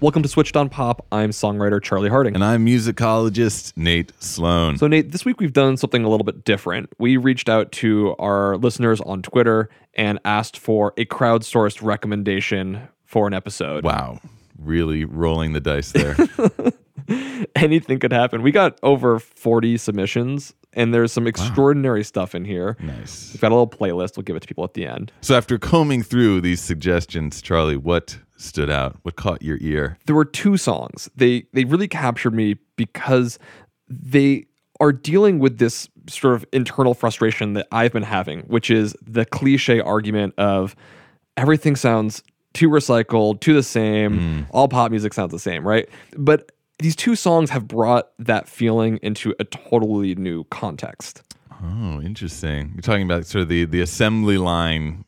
[0.00, 1.04] Welcome to Switched on Pop.
[1.12, 2.34] I'm songwriter Charlie Harding.
[2.34, 4.78] And I'm musicologist Nate Sloan.
[4.78, 6.88] So, Nate, this week we've done something a little bit different.
[6.98, 13.26] We reached out to our listeners on Twitter and asked for a crowdsourced recommendation for
[13.26, 13.84] an episode.
[13.84, 14.20] wow,
[14.58, 16.16] really rolling the dice there.
[17.56, 18.40] Anything could happen.
[18.40, 22.78] We got over 40 submissions, and there's some extraordinary stuff in here.
[22.80, 23.34] nice.
[23.34, 24.16] We've got a little playlist.
[24.16, 25.12] We'll give it to people at the end.
[25.20, 28.96] So after combing through these suggestions, Charlie, what stood out?
[29.02, 29.98] What caught your ear?
[30.06, 31.10] there were two songs.
[31.14, 33.38] They they really captured me because
[33.88, 34.46] they
[34.80, 39.26] are dealing with this sort of internal frustration that I've been having, which is the
[39.26, 40.74] cliche argument of
[41.36, 42.22] everything sounds
[42.54, 44.46] too recycled, too the same, mm.
[44.50, 45.88] all pop music sounds the same, right?
[46.16, 51.22] But these two songs have brought that feeling into a totally new context.
[51.62, 52.72] Oh, interesting.
[52.74, 55.04] You're talking about sort of the, the assembly line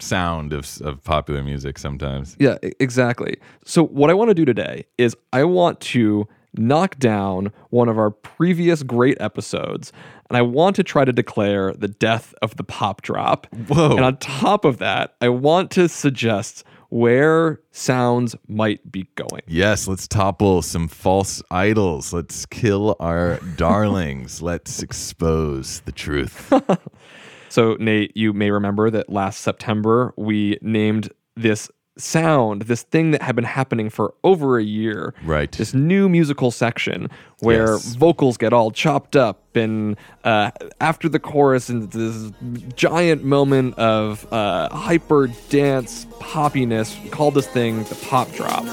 [0.00, 2.36] sound of, of popular music sometimes.
[2.38, 3.36] Yeah, exactly.
[3.64, 7.98] So, what I want to do today is I want to knock down one of
[7.98, 9.92] our previous great episodes,
[10.28, 13.46] and I want to try to declare the death of the pop drop.
[13.68, 13.92] Whoa.
[13.92, 19.42] And on top of that, I want to suggest where sounds might be going.
[19.48, 22.12] Yes, let's topple some false idols.
[22.12, 24.40] Let's kill our darlings.
[24.40, 26.52] Let's expose the truth.
[27.54, 33.22] So, Nate, you may remember that last September we named this sound, this thing that
[33.22, 35.14] had been happening for over a year.
[35.24, 35.52] Right.
[35.52, 37.94] This new musical section where Yes.
[37.94, 40.50] vocals get all chopped up and uh,
[40.80, 42.32] after the chorus and this
[42.74, 48.64] giant moment of uh, hyper dance poppiness, we called this thing the pop drop.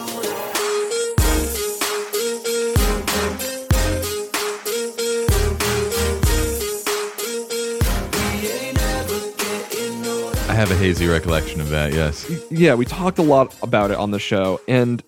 [10.62, 12.30] Have a hazy recollection of that, yes.
[12.52, 14.62] yeah, we talked a lot about it on the show.
[14.68, 15.02] And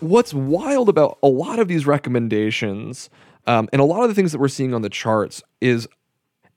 [0.00, 3.08] what's wild about a lot of these recommendations
[3.46, 5.86] um, and a lot of the things that we're seeing on the charts is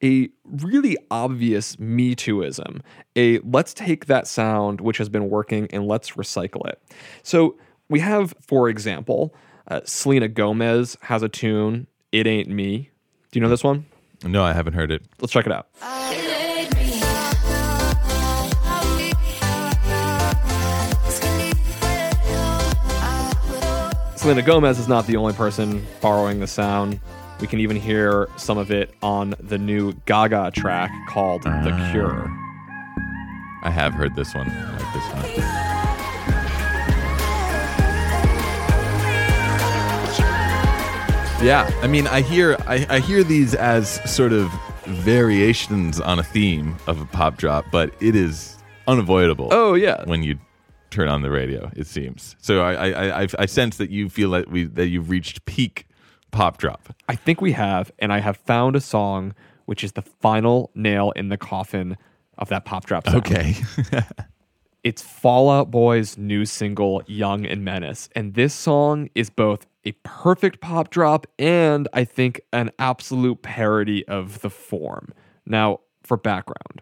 [0.04, 2.82] a really obvious Me Tooism.
[3.16, 6.82] A let's take that sound which has been working and let's recycle it.
[7.22, 7.56] So
[7.88, 9.36] we have, for example,
[9.68, 12.90] uh, Selena Gomez has a tune, It Ain't Me.
[13.32, 13.86] Do you know this one?
[14.24, 15.04] No, I haven't heard it.
[15.22, 15.68] Let's check it out.
[24.18, 27.00] Selena Gomez is not the only person borrowing the sound.
[27.40, 31.92] We can even hear some of it on the new Gaga track called The ah.
[31.92, 32.28] Cure.
[33.62, 34.50] I have heard this one.
[34.50, 35.68] I like this one.
[41.46, 44.52] Yeah, I mean, I hear I, I hear these as sort of
[44.86, 48.58] variations on a theme of a pop drop, but it is
[48.88, 49.50] unavoidable.
[49.52, 50.04] Oh, yeah.
[50.06, 50.40] when you
[50.98, 52.36] turn on the radio, it seems.
[52.42, 55.46] So I I, I, I- I sense that you feel that we that you've reached
[55.46, 55.86] peak
[56.32, 56.94] pop drop.
[57.08, 59.34] I think we have, and I have found a song
[59.66, 61.98] which is the final nail in the coffin
[62.38, 63.18] of that pop drop sound.
[63.18, 63.56] Okay,
[64.84, 68.08] It's Fall Out Boy's new single, Young and Menace.
[68.16, 74.08] And this song is both a perfect pop drop and I think an absolute parody
[74.08, 75.14] of the form.
[75.46, 76.82] Now, for background,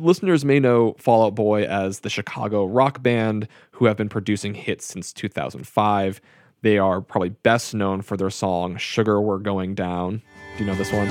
[0.00, 4.54] listeners may know Fall Out Boy as the Chicago rock band who have been producing
[4.54, 6.20] hits since 2005.
[6.62, 10.22] They are probably best known for their song Sugar We're Going Down.
[10.56, 11.08] Do you know this one?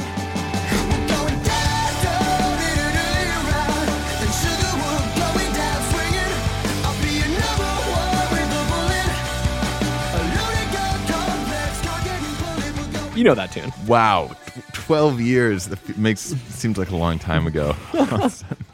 [13.16, 13.74] You know that tune.
[13.86, 14.32] wow,
[14.72, 17.76] twelve years that f- makes seems like a long time ago.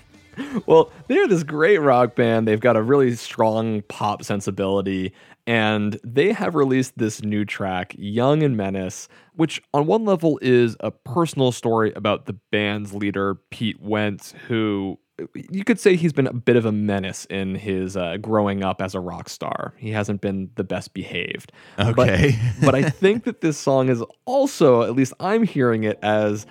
[0.65, 2.47] Well, they're this great rock band.
[2.47, 5.13] They've got a really strong pop sensibility.
[5.47, 10.75] and they have released this new track, Young and Menace, which on one level is
[10.79, 14.97] a personal story about the band's leader, Pete Wentz, who
[15.33, 18.81] you could say he's been a bit of a menace in his uh, growing up
[18.81, 19.73] as a rock star.
[19.77, 21.51] He hasn't been the best behaved.
[21.79, 22.37] Okay.
[22.59, 26.45] But, but I think that this song is also, at least I'm hearing it as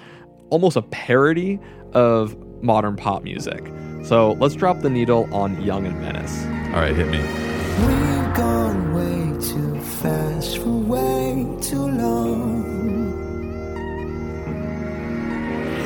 [0.50, 1.60] almost a parody
[1.92, 3.70] of modern pop music.
[4.04, 6.44] So let's drop the needle on Young and Menace.
[6.74, 7.20] All right, hit me.
[7.20, 12.74] We've gone way too fast for way too long.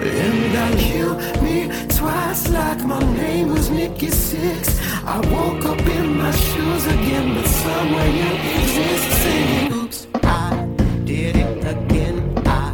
[0.03, 4.81] And I killed me twice like my name was Nikki Sixx.
[5.05, 9.73] I woke up in my shoes again, but somewhere you exist singing.
[9.75, 10.67] Oops, I
[11.05, 12.32] did it again.
[12.44, 12.73] I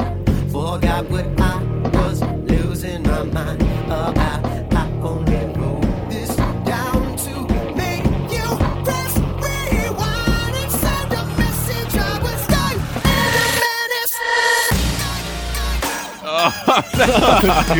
[0.50, 1.44] forgot what I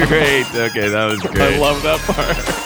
[0.07, 0.47] great.
[0.55, 1.55] Okay, that was great.
[1.55, 2.65] I love that part.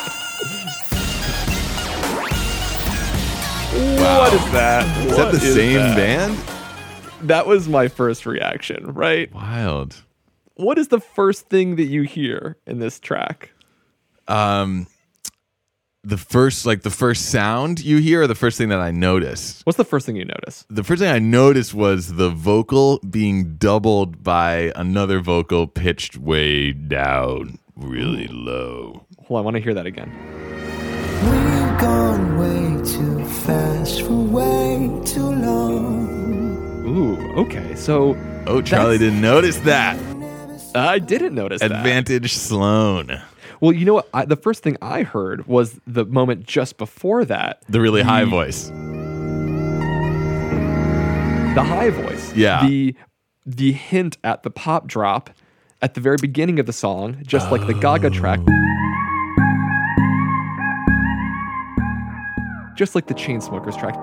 [3.99, 5.07] What is that?
[5.07, 5.97] Is that the same that?
[5.97, 6.39] band?
[7.29, 9.33] That was my first reaction, right?
[9.33, 10.03] Wild.
[10.55, 13.53] What is the first thing that you hear in this track?
[14.27, 14.87] Um,
[16.09, 19.65] the first, like the first sound you hear, or the first thing that I noticed.
[19.67, 20.65] What's the first thing you notice?
[20.71, 26.73] The first thing I noticed was the vocal being doubled by another vocal pitched way
[26.73, 29.07] down, really low.
[29.27, 30.11] Hold on, I want to hear that again.
[31.25, 36.87] We've gone way too fast for way too long.
[36.87, 37.75] Ooh, okay.
[37.75, 38.17] So
[38.47, 39.99] Oh, Charlie didn't notice that.
[40.75, 41.71] I didn't notice that.
[41.71, 43.21] Advantage Sloan.
[43.61, 44.09] Well, you know what?
[44.15, 48.25] I, the first thing I heard was the moment just before that, The really high
[48.25, 48.69] voice.
[51.55, 52.33] the high voice.
[52.35, 52.65] Yeah.
[52.67, 52.95] The
[53.45, 55.31] the hint at the pop drop
[55.83, 58.39] at the very beginning of the song, just like the Gaga track.
[62.77, 63.97] Just like the Chainsmokers track.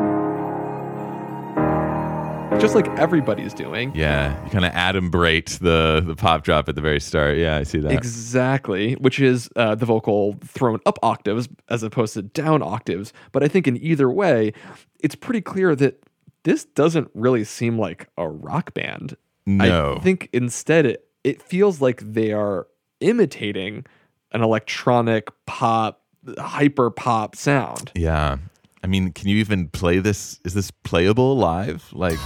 [2.66, 3.92] Just like everybody's doing.
[3.94, 7.38] Yeah, you kind of adumbrate the the pop drop at the very start.
[7.38, 7.92] Yeah, I see that.
[7.92, 13.14] Exactly, which is uh, the vocal thrown up octaves as opposed to down octaves.
[13.34, 14.52] But I think in either way,
[15.00, 16.02] it's pretty clear that
[16.42, 19.16] this doesn't really seem like a rock band.
[19.46, 19.98] No.
[19.98, 22.66] I think instead it, it feels like they are
[23.00, 23.86] imitating
[24.32, 26.02] an electronic pop,
[26.40, 27.92] hyper pop sound.
[27.94, 28.38] yeah.
[28.84, 30.40] I mean, can you even play this?
[30.46, 31.90] Is this playable live?
[31.92, 32.20] Like,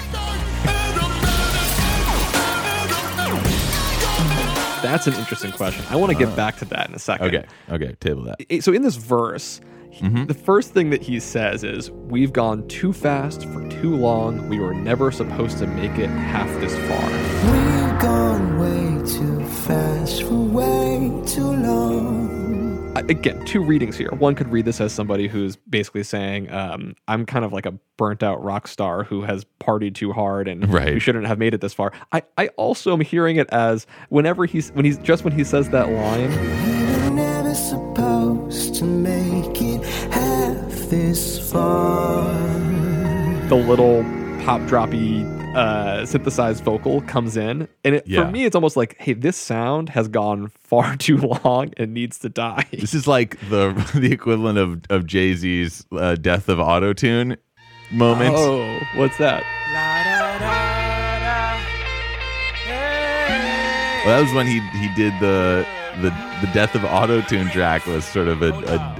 [4.82, 5.84] That's an interesting question.
[5.90, 7.28] I want to get back to that in a second.
[7.28, 8.38] okay, okay, table that.
[8.50, 9.60] it- so in this verse,
[9.92, 10.26] he- Mm-hmm.
[10.26, 14.48] the first thing that he says is, "We've gone too fast for too long.
[14.48, 17.10] We were never supposed to make it half this far."
[17.52, 21.99] We've gone way too fast for way too long.
[23.00, 24.10] I- Again, two readings here.
[24.12, 27.74] One could read this as somebody who's basically saying, um, "I'm kind of like a
[27.98, 30.94] burnt out rock star who has partied too hard, and Right.
[30.94, 34.46] we shouldn't have made it this far." I, I also am hearing it as whenever
[34.46, 39.62] he's when he's just when he says that line, We were never supposed to make
[39.62, 42.28] it half this far.
[43.50, 44.04] the little
[44.50, 45.24] pop droppy
[45.56, 48.26] uh, synthesized vocal comes in, and it, Yeah.
[48.26, 52.18] for me, it's almost like, hey, this sound has gone far too long and needs
[52.20, 52.66] to die.
[52.72, 57.38] This is like the the equivalent of of Jay Z's uh, "Death of Autotune"
[57.92, 58.34] moment.
[58.36, 59.44] Oh, what's that?
[64.06, 65.64] Well, that was when he he did the
[66.02, 66.10] the
[66.42, 68.52] the death of autotune track was sort of a,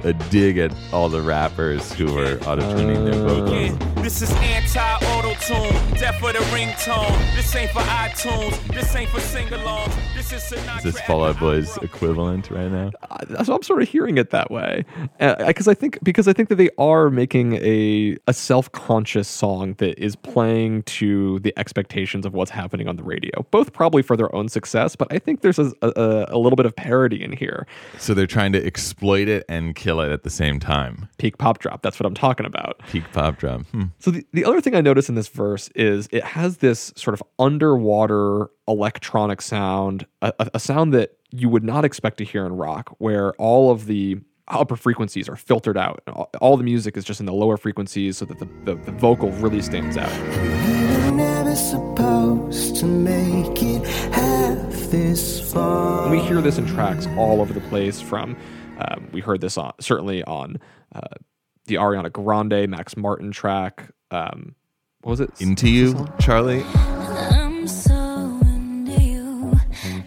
[0.04, 3.78] a, a dig at all the rappers who were auto autotuning their vocals.
[4.02, 5.19] This is anti-auto
[5.50, 7.34] tune, death for the ringtone.
[7.34, 9.92] This ain't for iTunes, this ain't for sing-alongs.
[10.14, 10.78] This is Sinatra.
[10.78, 12.92] Is this Fall Out Boy's equivalent right now?
[13.10, 14.84] Uh, so I'm sort of hearing it that way,
[15.18, 19.74] because I think because I think that they are making a a self conscious song
[19.78, 24.16] that is playing to the expectations of what's happening on the radio, both probably for
[24.16, 27.32] their own success, but I think there's a, a, a little bit of parody in
[27.32, 27.66] here.
[27.98, 31.08] So they're trying to exploit it and kill it at the same time.
[31.18, 31.82] Peak pop drop.
[31.82, 32.80] That's what I'm talking about.
[32.88, 33.62] Peak pop drop.
[33.66, 33.84] Hmm.
[33.98, 37.14] So the, the other thing I notice in this verse is it has this sort
[37.14, 42.52] of underwater electronic sound, a, a- sound that you would not expect to hear in
[42.52, 44.18] rock, where all of the
[44.48, 46.02] upper frequencies are filtered out.
[46.40, 49.30] All, the music is just in the lower frequencies so that the, the, the vocal
[49.44, 50.12] really stands out.
[51.06, 56.10] We never supposed to make it half this far.
[56.10, 58.36] We hear this in tracks all over the place from,
[58.78, 60.58] um, we heard this on, certainly on
[60.94, 61.16] uh,
[61.66, 64.54] the Ariana Grande, Max Martin track, um,
[65.02, 65.30] what was it?
[65.40, 66.62] Into you, Charlie.
[66.74, 67.94] I'm so
[68.42, 69.60] into you,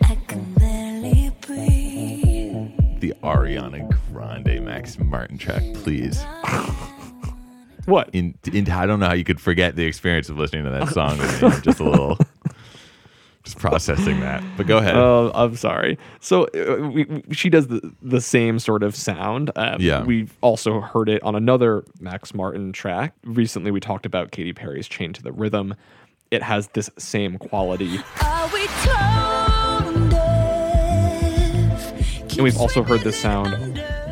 [0.03, 2.99] I can barely breathe.
[2.99, 6.23] The Ariana Grande Max Martin track, please.
[7.85, 8.09] What?
[8.13, 10.89] In, in, I don't know how you could forget the experience of listening to that
[10.89, 11.19] song.
[11.19, 12.17] I'm just a little,
[13.43, 14.41] just processing that.
[14.55, 14.95] But go ahead.
[14.95, 15.97] Oh, I'm sorry.
[16.21, 19.51] So uh, we, we- she does the, the same sort of sound.
[19.55, 20.03] Um, Yeah.
[20.03, 23.13] We've also heard it on another Max Martin track.
[23.25, 25.75] Recently, we talked about Katy Perry's Chained to the Rhythm.
[26.31, 27.99] It has this same quality.
[28.23, 32.31] Are we tone deaf?
[32.33, 33.53] And we've also heard this sound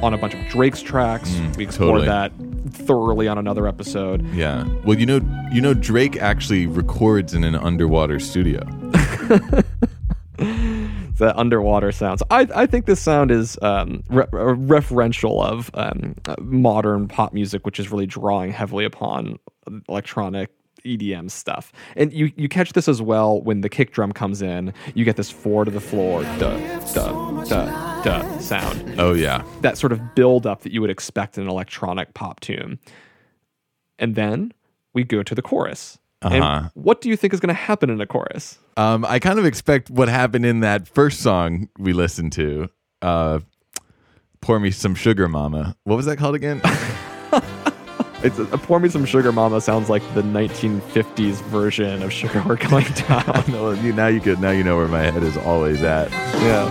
[0.03, 1.33] on a bunch of Drake's tracks.
[1.57, 2.07] we explored totally.
[2.07, 2.31] that
[2.85, 4.25] thoroughly on another episode.
[4.33, 4.65] yeah.
[4.85, 5.21] Well, you know,
[5.51, 8.61] you know, Drake actually records in an underwater studio.
[10.37, 12.23] the underwater sounds.
[12.31, 17.79] I, I think this sound is um, re- referential of um, modern pop music, which
[17.79, 19.37] is really drawing heavily upon
[19.87, 20.49] electronic
[20.85, 21.71] EDM stuff.
[21.95, 24.73] And you, you catch this as well when the kick drum comes in.
[24.95, 26.57] You get this four to the floor, duh,
[26.93, 28.99] duh, duh, duh sound.
[28.99, 29.43] Oh yeah.
[29.61, 32.79] That sort of build up that you would expect in an electronic pop tune.
[33.99, 34.53] And then
[34.93, 35.99] we go to the chorus.
[36.21, 36.69] Uh-huh.
[36.75, 38.59] What do you think is going to happen in a chorus?
[38.77, 42.69] Um, I kind of expect what happened in that first song we listened to.
[43.01, 43.39] Uh,
[44.41, 45.75] Pour me some sugar, mama.
[45.83, 46.61] What was that called again?
[48.23, 49.61] It's a, pour me some sugar, mama.
[49.61, 53.43] Sounds like the 1950s version of Sugar We're Going Down.
[53.47, 54.39] no, you, now you could.
[54.39, 56.11] Now you know where my head is always at.
[56.11, 56.69] yeah.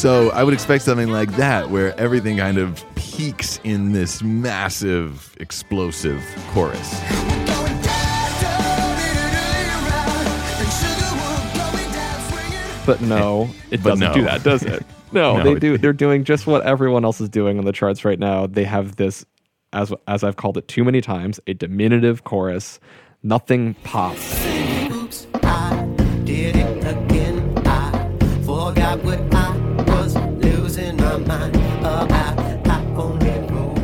[0.00, 5.36] So I would expect something like that, where everything kind of peaks in this massive,
[5.38, 6.88] explosive chorus.
[12.86, 14.14] But no, it But doesn't no.
[14.14, 14.84] do that, does it?
[15.12, 15.78] No, No, they it- do.
[15.78, 18.46] They're doing just what everyone else is doing on the charts right now.
[18.46, 19.24] They have this,
[19.72, 22.80] as as I've called it too many times, a diminutive chorus.
[23.22, 24.34] Nothing pops.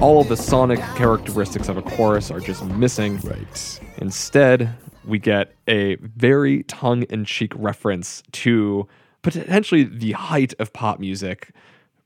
[0.00, 3.18] All of the sonic characteristics of a chorus are just missing.
[3.20, 3.80] Right.
[3.96, 4.74] Instead,
[5.06, 8.86] we get a very tongue in cheek reference to
[9.22, 11.50] potentially the height of pop music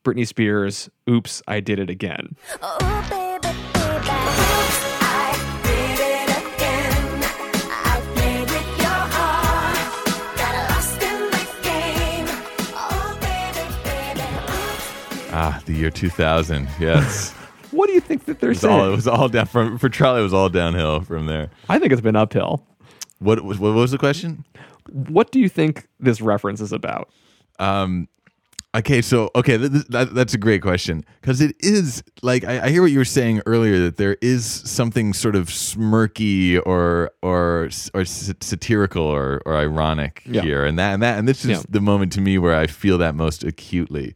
[0.05, 2.37] Britney Spears' Oops, I Did It Again.
[2.63, 2.79] Oh,
[3.11, 4.09] baby, baby.
[5.03, 7.23] I did it again.
[7.71, 10.37] I played with your heart.
[10.39, 12.29] Got lost in the game.
[12.73, 14.27] Oh, baby, baby.
[15.33, 16.69] Ah, the year 2000.
[16.79, 17.35] Yes.
[17.81, 19.89] What do you think that they're It was all, it was all down from for
[19.89, 20.21] Charlie.
[20.21, 21.49] It was all downhill from there.
[21.71, 22.63] I think it's been uphill.
[23.21, 24.45] What was what was the question?
[24.91, 27.09] What do you think this reference is about?
[27.59, 28.07] Um,
[28.75, 32.67] okay, so okay, th- th- that, that's a great question because it is like I,
[32.67, 37.11] I hear what you were saying earlier that there is something sort of smirky or
[37.23, 40.43] or or s- satirical or, or ironic Yeah.
[40.43, 41.63] here, and that and that and this is Yeah.
[41.69, 44.15] the moment to me where I feel that most acutely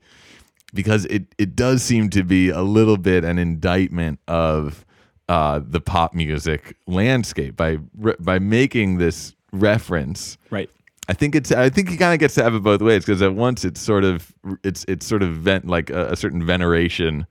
[0.74, 4.84] because it it does seem to be a little bit an indictment of
[5.28, 7.76] uh, the pop music landscape by
[8.18, 10.36] by making this reference.
[10.50, 10.68] Right.
[11.08, 11.52] I think it's.
[11.52, 13.80] I think he kind of gets to have it both ways because at once it's
[13.80, 17.26] sort of it's it's sort of vent like a, a certain veneration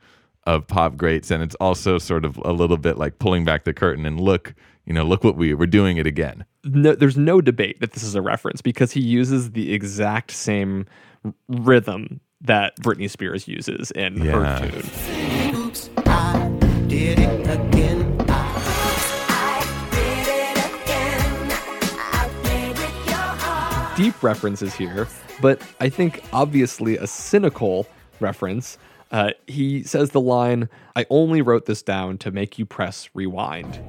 [0.45, 3.73] of pop greats, and it's also sort of a little bit like pulling back the
[3.73, 4.53] curtain and look,
[4.85, 6.45] you know, look what we we're doing it again.
[6.63, 10.85] No, there's no debate that this is a reference because he uses the exact same
[11.47, 14.59] rhythm that Britney Spears uses in Yeah.
[14.59, 15.55] her tune.
[15.55, 16.49] Oops, I
[16.87, 18.15] did it again.
[18.29, 18.33] I
[19.29, 21.51] I it again.
[22.11, 23.97] I played with your heart.
[23.97, 25.07] Deep references here,
[25.41, 27.87] but I think obviously a cynical
[28.19, 28.77] reference.
[29.11, 33.79] Uh, he says the line, I only wrote this down to make you press rewind.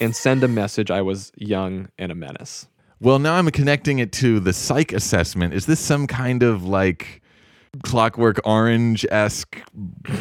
[0.00, 2.68] And send a message I was young and a menace.
[3.00, 5.54] Well, now I'm connecting it to the psych assessment.
[5.54, 7.22] Is this some kind of like
[7.82, 9.58] Clockwork Orange esque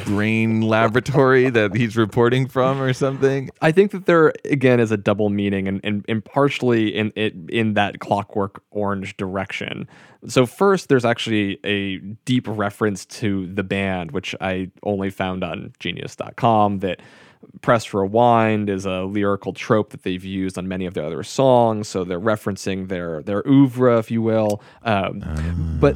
[0.05, 3.49] brain laboratory that he's reporting from or something?
[3.61, 7.33] I think that there again is a double meaning and, and, and partially in it
[7.49, 9.87] in that clockwork orange direction.
[10.27, 15.73] So first there's actually a deep reference to the band, which I only found on
[15.79, 17.01] genius.com that
[17.61, 21.87] press rewind is a lyrical trope that they've used on many of their other songs.
[21.87, 24.61] So they're referencing their their oeuvre, if you will.
[24.83, 25.21] Um,
[25.79, 25.95] But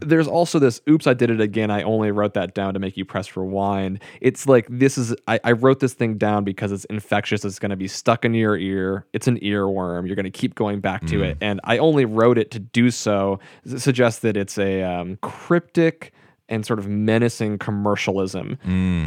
[0.00, 1.70] there's also this oops i did it again.
[1.70, 4.00] I only wrote that down to make you press rewind.
[4.20, 7.44] It's like this is i, I wrote this thing down because it's infectious.
[7.44, 9.06] It's going to be stuck in your ear.
[9.12, 10.06] It's an earworm.
[10.06, 11.38] You're going to keep going back to it.
[11.40, 13.40] And i only wrote it to do so
[13.76, 16.12] suggests that it's a um, cryptic
[16.48, 18.58] and sort of menacing commercialism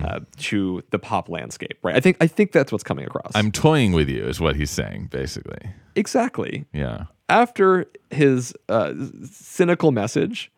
[0.05, 3.51] uh, to the pop landscape right i think i think that's what's coming across I'm
[3.51, 5.59] toying with you, is what he's saying, basically.
[5.95, 7.05] exactly Yeah.
[7.29, 8.93] after his uh,
[9.31, 10.51] cynical message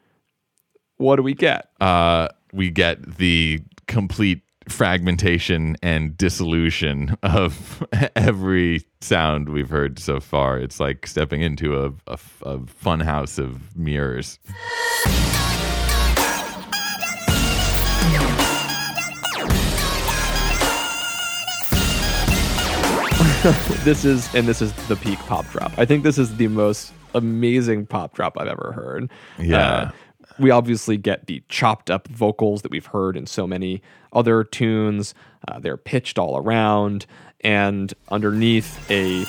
[0.98, 7.86] what do we get Uh, we get the complete fragmentation and dissolution of
[8.16, 10.58] every sound we've heard so far.
[10.58, 14.40] It's like stepping into a, a, a fun house of mirrors.
[23.84, 25.74] this is and this is the peak pop drop.
[25.78, 29.12] I think this is the most amazing pop drop I've ever heard.
[29.38, 29.58] Yeah.
[29.58, 29.92] Uh,
[30.40, 33.82] we obviously get the chopped up vocals that we've heard in so many
[34.14, 35.14] other tunes.
[35.46, 37.06] Uh, they're pitched all around,
[37.42, 39.26] and underneath a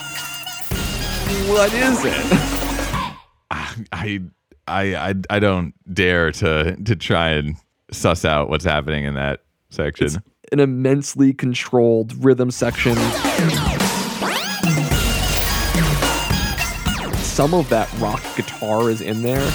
[1.51, 2.15] what is it?
[3.51, 4.21] I, I,
[4.69, 7.57] I, I don't dare to to try and
[7.95, 10.09] suss out what's happening in that section.
[10.53, 12.95] An immensely controlled rhythm section.
[17.23, 19.51] Some of that rock guitar is in there.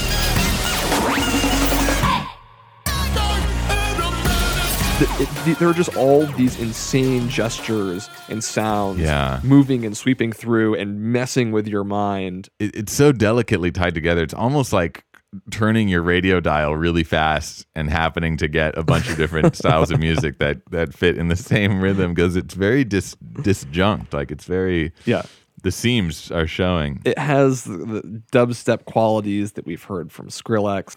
[4.99, 9.39] th- it, th- there are just all these insane gestures and sounds Yeah.
[9.43, 12.49] moving and sweeping through and messing with your mind.
[12.59, 14.21] it, it's so delicately tied together.
[14.23, 15.03] It's almost like
[15.51, 19.91] turning your radio dial really fast and happening to get a bunch of different styles
[19.91, 24.13] of music that that fit in the same rhythm because it's very dis disjunct.
[24.13, 25.23] Like it's very Yeah.
[25.63, 27.01] the seams are showing.
[27.05, 30.95] It has the, the dubstep qualities that we've heard from Skrillex.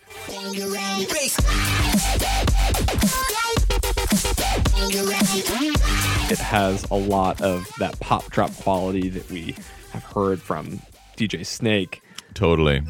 [5.04, 9.54] It has a lot of that pop drop quality that we
[9.92, 10.80] have heard from
[11.16, 12.02] DJ Snake.
[12.34, 12.82] Totally.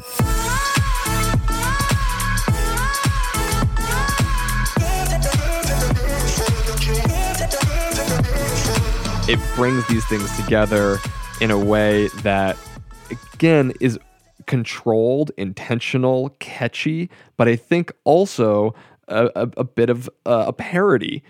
[9.33, 10.99] It brings these things together
[11.41, 12.55] in a way that
[13.33, 13.97] again is
[14.45, 18.75] controlled intentional catchy but i think also
[19.07, 21.23] a, a, a bit of uh, a parody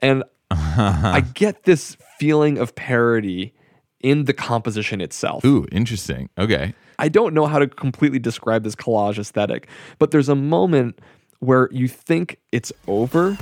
[0.00, 3.54] and i get this feeling of parody
[4.00, 6.28] in the composition itself Ooh, interesting.
[6.38, 6.74] Okay.
[7.00, 11.00] I don't know how to completely describe this collage aesthetic, but there's a moment
[11.40, 13.36] where you think it's over.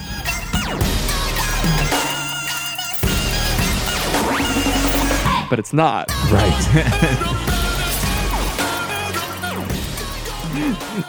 [5.48, 6.10] But it's not.
[6.30, 7.42] Right.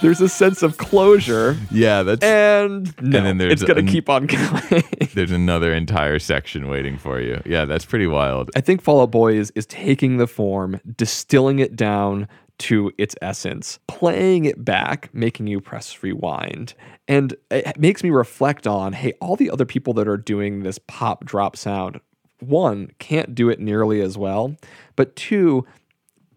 [0.02, 4.10] There's a sense of closure, yeah, that's and no, then there's it's going an- keep
[4.10, 4.84] on going.
[5.14, 7.42] there's another entire section waiting for you.
[7.46, 8.52] Yeah, that's pretty wild.
[8.56, 12.28] I think Fall Out Boy is, is taking the form, distilling it down
[12.60, 16.74] to its essence, playing it back, making you press rewind.
[17.08, 20.78] And it makes me reflect on hey, all the other people that are doing this
[20.88, 22.02] pop drop sound,
[22.40, 24.56] one, can't do it nearly as well,
[24.96, 25.66] but two,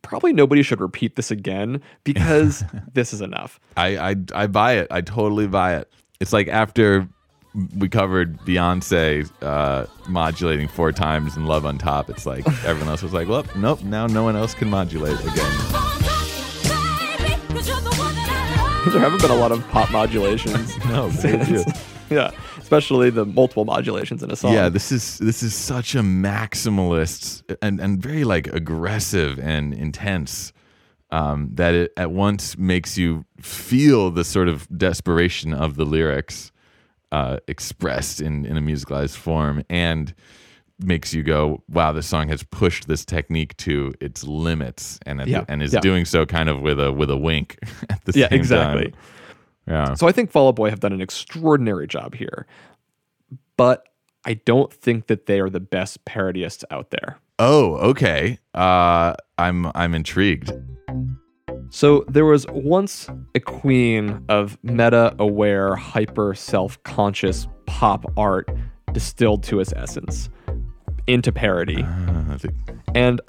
[0.02, 3.60] probably nobody should repeat this again because this is enough.
[3.76, 4.88] I, I I buy it.
[4.90, 5.90] I totally buy it.
[6.20, 7.08] It's like after
[7.76, 12.10] we covered Beyonce uh, modulating four times in Love on Top.
[12.10, 15.34] It's like everyone else was like, "Well, nope, now no one else can modulate again."
[18.90, 20.76] there haven't been a lot of pop modulations.
[20.86, 21.08] No,
[22.10, 22.30] yeah,
[22.70, 24.52] especially the multiple modulations in a song.
[24.54, 30.52] Yeah, this is this is such a maximalist and and very like aggressive and intense
[31.10, 36.52] um, that it at once makes you feel the sort of desperation of the lyrics
[37.10, 40.14] uh, expressed in in a musicalized form and
[40.78, 45.44] makes you go, "Wow, this song has pushed this technique to its limits," and Yeah,
[45.48, 45.80] and is yeah.
[45.80, 47.58] doing so kind of with a with a wink
[47.90, 48.84] at the Yeah, same exactly.
[48.84, 48.92] time.
[48.94, 49.16] Yeah.
[49.94, 52.46] So I think Fall Out Boy have done an extraordinary job here,
[53.56, 53.84] but
[54.24, 57.18] I don't think that they are the best parodyists out there.
[57.38, 58.38] Oh, okay.
[58.54, 60.52] Uh, I'm I'm intrigued.
[61.70, 68.48] So there was once a queen of meta-aware, hyper self-conscious pop art
[68.92, 70.28] distilled to its essence
[71.06, 71.82] into parody.
[71.84, 72.54] Uh, think-
[72.96, 73.20] And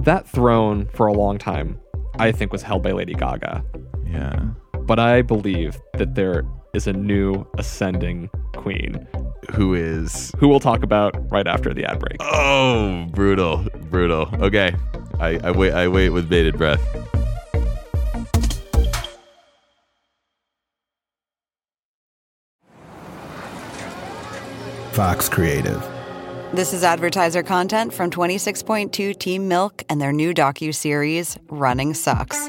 [0.00, 1.80] that throne for a long time,
[2.18, 3.64] I think, was held by Lady Gaga.
[4.06, 4.40] yeah
[4.86, 9.06] but I believe that there is a new ascending queen
[9.54, 12.16] who is who we'll talk about right after the ad break.
[12.20, 14.28] Oh, brutal, brutal.
[14.40, 14.74] Okay,
[15.20, 15.72] I, I wait.
[15.72, 16.80] I wait with bated breath.
[24.92, 25.84] Fox Creative.
[26.54, 32.48] This is advertiser content from 26.2 Team Milk and their new docu series Running Sucks.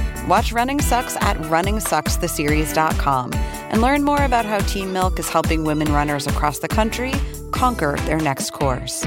[0.27, 5.91] Watch Running Sucks at runningsuckstheseries.com and learn more about how Team Milk is helping women
[5.91, 7.13] runners across the country
[7.51, 9.03] conquer their next course.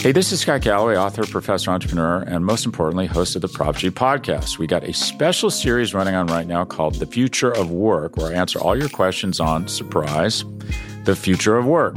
[0.00, 3.76] Hey, this is Scott Galloway, author, professor, entrepreneur, and most importantly, host of the Prop
[3.76, 4.56] G podcast.
[4.56, 8.32] We got a special series running on right now called The Future of Work, where
[8.32, 10.42] I answer all your questions on surprise,
[11.04, 11.96] the future of work.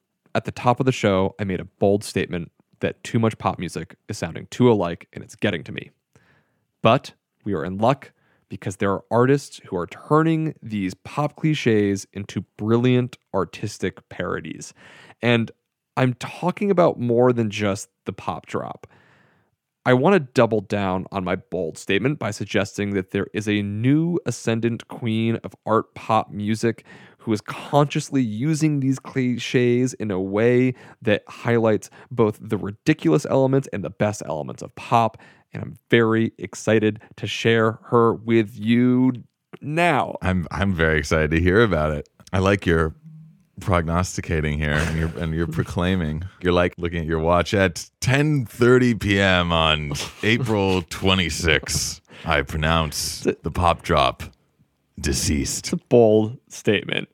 [0.35, 3.59] at the top of the show, I made a bold statement that too much pop
[3.59, 5.91] music is sounding too alike and it's getting to me.
[6.81, 7.13] But
[7.43, 8.11] we are in luck
[8.49, 14.73] because there are artists who are turning these pop cliches into brilliant artistic parodies.
[15.21, 15.51] And
[15.95, 18.87] I'm talking about more than just the pop drop.
[19.85, 23.63] I want to double down on my bold statement by suggesting that there is a
[23.63, 26.85] new ascendant queen of art pop music
[27.21, 33.69] who is consciously using these cliches in a way that highlights both the ridiculous elements
[33.71, 35.17] and the best elements of pop.
[35.53, 39.13] And I'm very excited to share her with you
[39.61, 40.17] now.
[40.21, 42.09] I'm I'm very excited to hear about it.
[42.33, 42.95] I like your
[43.59, 46.23] prognosticating here and you're and you're proclaiming.
[46.41, 49.51] You're like looking at your watch at 10:30 p.m.
[49.51, 52.01] on April 26.
[52.25, 54.23] I pronounce the pop drop
[54.99, 55.65] deceased.
[55.65, 57.09] It's a bold statement.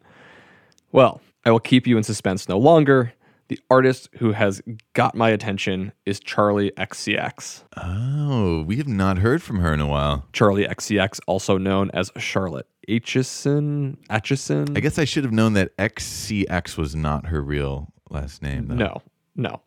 [0.91, 3.13] Well, I will keep you in suspense no longer.
[3.49, 4.61] The artist who has
[4.93, 7.63] got my attention is Charli XCX.
[7.77, 10.25] Oh, we have not heard from her in a while.
[10.33, 13.97] Charli XCX, also known as Charlotte Aitchison.
[14.09, 14.75] Atchison.
[14.75, 18.67] I guess I should have known that XCX was not her real last name.
[18.67, 18.75] Though.
[18.75, 19.01] No,
[19.35, 19.61] no.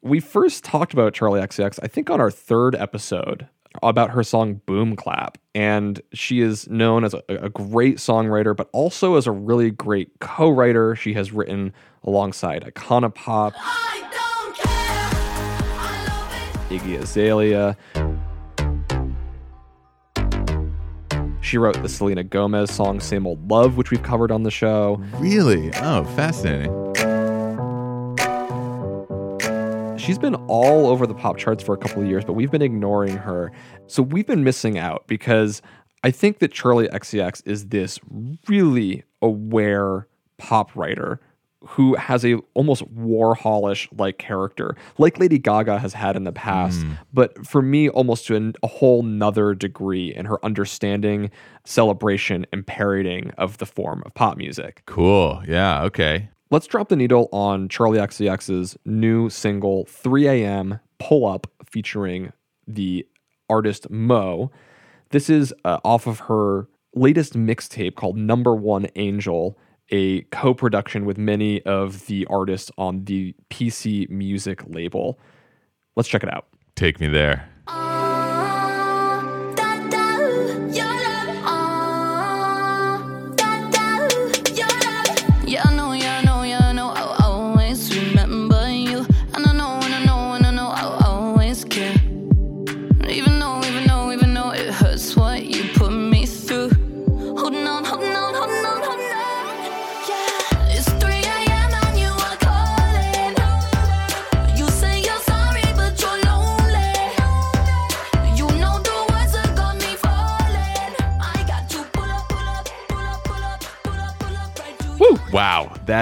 [0.00, 3.48] We first talked about Charli XCX, I think, on our third episode
[3.82, 5.38] about her song Boom Clap.
[5.54, 10.10] And she is known as a, a great songwriter, but also as a really great
[10.20, 10.96] co writer.
[10.96, 11.72] She has written
[12.04, 13.54] alongside Icona Pop,
[16.68, 17.76] Iggy Azalea.
[21.40, 25.02] She wrote the Selena Gomez song Same Old Love, which we've covered on the show.
[25.16, 25.70] Really?
[25.82, 26.91] Oh, fascinating.
[30.02, 32.60] She's been all over the pop charts for a couple of years, but we've been
[32.60, 33.52] ignoring her.
[33.86, 35.62] So we've been missing out because
[36.02, 38.00] I think that Charli XCX is this
[38.48, 41.20] really aware pop writer
[41.64, 46.80] who has a almost Warholish like character, like Lady Gaga has had in the past,
[46.80, 46.98] mm.
[47.12, 51.30] but for me, almost to an, a whole nother degree in her understanding,
[51.64, 54.82] celebration, and parodying of the form of pop music.
[54.86, 55.40] Cool.
[55.46, 55.84] Yeah.
[55.84, 56.28] Okay.
[56.52, 60.80] Let's drop the needle on Charli XCX's new single 3 a.m.
[60.98, 62.30] Pull Up featuring
[62.68, 63.08] the
[63.48, 64.50] artist MØ.
[65.12, 69.56] This is uh, off of her latest mixtape called Number One Angel,
[69.90, 75.18] a co production with many of the artists on the PC Music label.
[75.96, 76.48] Let's check it out.
[76.76, 77.48] Take me there.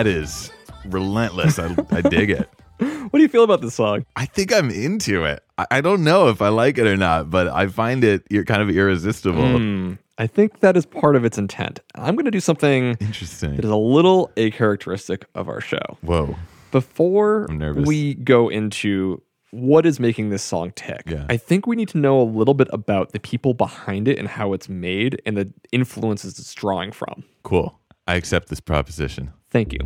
[0.02, 0.50] That is
[0.86, 1.58] relentless.
[1.58, 2.48] I, I dig it.
[2.80, 4.06] What do you feel about this song?
[4.16, 5.42] I think I'm into it.
[5.58, 8.44] I, I don't know if I like it or not, but I find it ir-
[8.44, 9.58] kind of irresistible.
[9.58, 11.80] Hmm, I think that is part of its intent.
[11.96, 13.56] I'm going to do something Interesting.
[13.56, 15.98] that is a little a characteristic of our show.
[16.00, 16.36] Whoa.
[16.70, 17.86] Before I'm nervous.
[17.86, 21.26] we go into what is making this song tick, Yeah.
[21.28, 24.26] I think we need to know a little bit about the people behind it and
[24.28, 27.24] how it's made and the influences it's drawing from.
[27.42, 27.78] Cool.
[28.06, 29.32] I accept this proposition.
[29.50, 29.80] Thank you.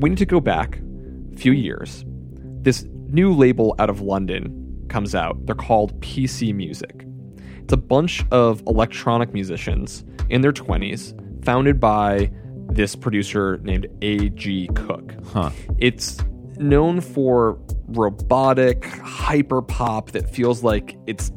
[0.00, 0.80] We need to go back
[1.32, 2.04] a few years.
[2.62, 5.44] This new label out of London comes out.
[5.46, 7.06] They're called PC Music.
[7.62, 12.32] It's a bunch of electronic musicians in their 20s, founded by
[12.70, 14.70] this producer named A.G.
[14.74, 15.14] Cook.
[15.26, 15.50] Huh.
[15.78, 16.18] It's
[16.56, 21.30] known for robotic hyper pop that feels like it's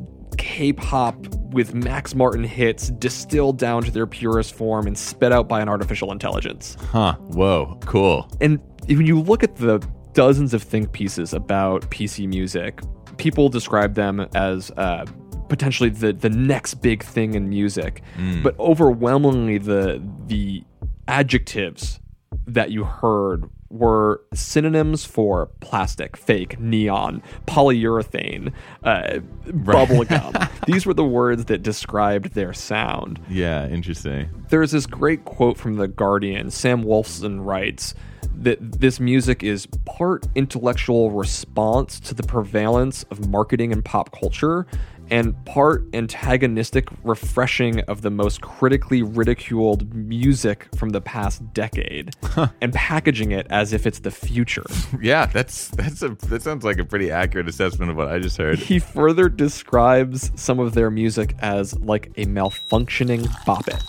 [0.45, 5.59] K-pop with Max Martin hits distilled down to their purest form and sped out by
[5.59, 6.77] an artificial intelligence.
[6.91, 7.15] Huh.
[7.15, 7.79] Whoa.
[7.85, 8.29] Cool.
[8.41, 9.79] And when you look at the
[10.13, 12.79] dozens of think pieces about PC music,
[13.17, 15.05] people describe them as uh,
[15.49, 18.03] potentially the the next big thing in music.
[18.43, 20.63] But overwhelmingly, the the
[21.07, 21.99] adjectives
[22.45, 30.49] that you heard were synonyms for plastic, fake, neon, polyurethane, uh, bubblegum.
[30.65, 33.19] These were the words that described their sound.
[33.29, 33.67] Yeah.
[33.67, 34.29] Interesting.
[34.49, 36.51] There's this great quote from The Guardian.
[36.51, 37.95] Sam Wolfson writes
[38.33, 44.65] that this music is part intellectual response to the prevalence of marketing and pop culture
[45.09, 52.13] and part antagonistic refreshing of the most critically ridiculed music from the past decade
[52.61, 54.65] and packaging it as if it's the future.
[55.01, 55.25] Yeah.
[55.27, 58.57] That's that's a that sounds like a pretty accurate assessment of what I just heard.
[58.57, 63.83] He further describes some of their music as like a malfunctioning bop it.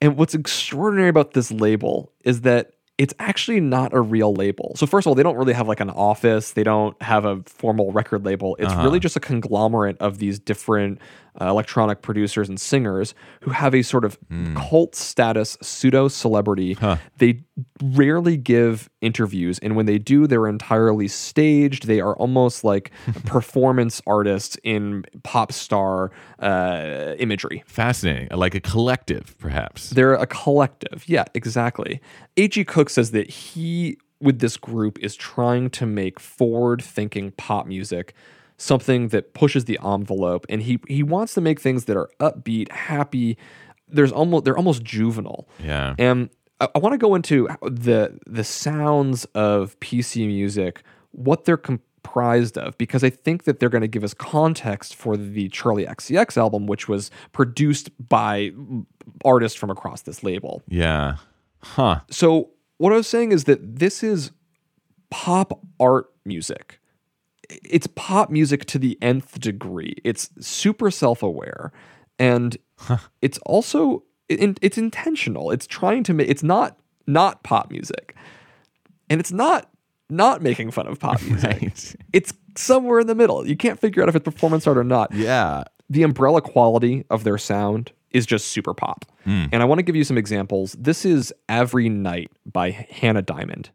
[0.00, 4.72] and what's extraordinary about this label is that it's actually not a real label.
[4.76, 6.52] So first of all, they don't really have like an office.
[6.52, 8.56] They don't have a formal record label.
[8.58, 8.84] It's Uh-huh.
[8.84, 10.98] really just a conglomerate of these different
[11.40, 14.18] uh, electronic producers and singers who have a sort of
[14.54, 16.76] cult status pseudo celebrity.
[17.18, 17.42] They
[17.82, 21.86] rarely give interviews, and when they do, they're entirely staged.
[21.86, 22.90] They are almost like
[23.24, 27.62] performance artists in pop star uh, imagery.
[27.66, 28.28] Fascinating.
[28.36, 29.90] Like a collective, perhaps.
[29.90, 31.04] They're a collective.
[31.06, 32.00] Yeah, exactly.
[32.36, 32.64] A.G.
[32.64, 38.14] Cook says that he, with this group, is trying to make forward thinking pop music
[38.56, 40.46] something that pushes the envelope.
[40.48, 43.36] And he, he wants to make things that are upbeat, happy.
[43.88, 45.48] There's almost they're almost juvenile.
[45.62, 45.94] Yeah.
[45.98, 51.56] And I, I want to go into the the sounds of PC music, what they're
[51.56, 55.88] comprised of, because I think that they're going to give us context for the Charli
[55.88, 58.52] XCX album, which was produced by
[59.24, 60.62] artists from across this label.
[60.68, 61.16] Yeah.
[61.62, 62.00] Huh.
[62.10, 64.32] So what I was saying is that this is
[65.10, 66.80] pop art music.
[67.48, 69.96] It's pop music to the nth degree.
[70.04, 71.72] It's super self-aware,
[72.18, 72.56] and
[73.22, 75.50] it's also it, it's intentional.
[75.50, 76.28] It's trying to make.
[76.28, 78.14] It's not not pop music,
[79.08, 79.70] and it's not
[80.08, 81.72] not making fun of pop music.
[82.12, 83.46] It's somewhere in the middle.
[83.46, 85.12] You can't figure out if it's performance art or not.
[85.12, 85.64] Yeah.
[85.90, 89.04] The umbrella quality of their sound is just super pop.
[89.26, 89.50] Mm.
[89.52, 90.72] And I want to give you some examples.
[90.78, 93.70] This is Every Night by Hannah Diamond.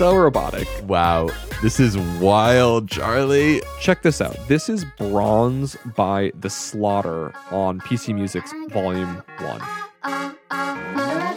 [0.00, 0.66] So robotic.
[0.84, 1.28] Wow.
[1.60, 3.60] This is wild, Charlie.
[3.80, 4.34] Check this out.
[4.48, 9.60] This is Bronze by Thy Slaughter on PC Music's Volume 1.
[10.04, 11.36] Oh, oh, we're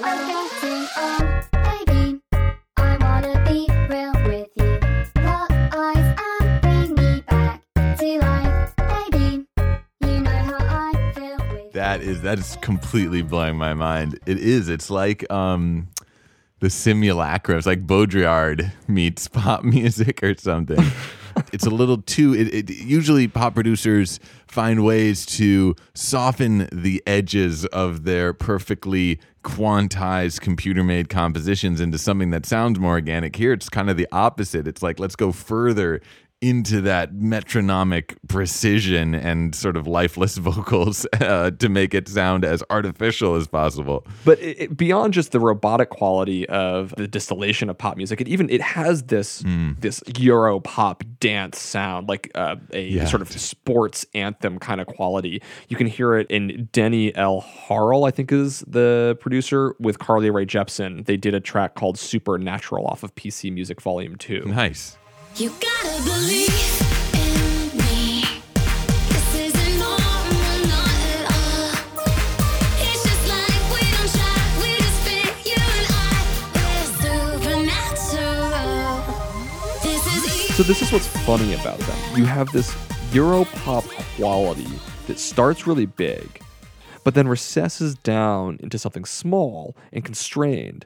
[0.62, 2.21] getting old, baby.
[2.78, 4.80] I wanna be real with you.
[5.26, 9.45] Lock eyes and bring me back to life, baby.
[10.06, 14.17] You know how I feel with That is that is completely blowing my mind.
[14.26, 14.69] It is.
[14.69, 15.89] It's like um
[16.63, 17.58] the simulacra.
[17.58, 20.80] It's like Baudrillard meets pop music or something.
[21.52, 22.34] it's a little too.
[22.34, 30.39] It, it, usually, pop producers find ways to soften the edges of their perfectly quantized
[30.39, 33.36] computer-made compositions into something that sounds more organic.
[33.36, 34.65] Here, it's kind of the opposite.
[34.65, 35.99] It's like let's go further
[36.44, 42.62] into that metronomic precision and sort of lifeless vocals uh, to make it sound as
[42.70, 44.06] artificial as possible.
[44.26, 48.50] But it, beyond just the robotic quality of the distillation of pop music, it even
[48.50, 49.72] it has this Hmm.
[49.80, 53.06] this Euro pop dance sound, like uh, a Yeah.
[53.06, 55.42] sort of sports anthem kind of quality.
[55.70, 57.40] You can hear it in Danny L.
[57.40, 61.06] Harle, I think is the producer, with Carly Rae Jepsen.
[61.06, 64.44] They did a track called Supernatural off of PC Music Volume Two.
[64.46, 64.98] Nice.
[65.36, 66.84] You gotta believe
[80.54, 81.98] So this is what's funny about them.
[82.15, 82.76] You have this
[83.12, 84.67] Euro pop quality
[85.08, 86.43] that starts really big,
[87.04, 90.86] but then recesses down into something small and constrained.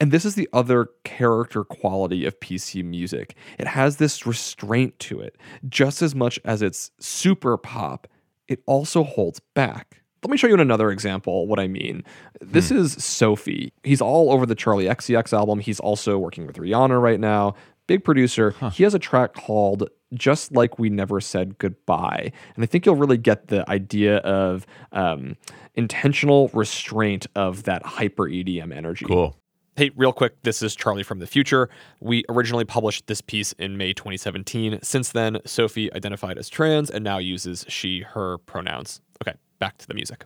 [0.00, 3.34] And this is the other character quality of PC music.
[3.58, 5.36] It has this restraint to it.
[5.68, 8.06] Just as much as it's super pop,
[8.48, 10.02] it also holds back.
[10.22, 12.02] Let me show you in another example what I mean.
[12.40, 13.72] This is Sophie.
[13.84, 15.60] He's all over the Charli XCX album.
[15.60, 17.54] He's also working with Rihanna right now.
[17.86, 18.52] Big producer.
[18.72, 22.32] He has a track called Just Like We Never Said Goodbye.
[22.56, 25.36] And I think you'll really get the idea of um,
[25.74, 29.04] intentional restraint of that hyper EDM energy.
[29.04, 29.36] Cool.
[29.76, 31.68] Hey, real quick, this is Charlie from the future.
[32.00, 34.78] We originally published this piece in May 2017.
[34.82, 39.02] Since then, Sophie identified as trans and now uses she, her pronouns.
[39.22, 40.24] Okay, back to the music.